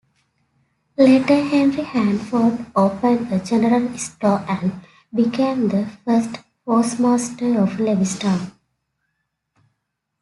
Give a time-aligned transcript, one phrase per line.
[0.97, 8.51] Later Henry Hanford opened a general store and became the first postmaster of Lewistown.